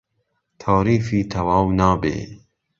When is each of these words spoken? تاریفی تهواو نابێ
تاریفی 0.61 1.19
تهواو 1.31 1.67
نابێ 1.79 2.17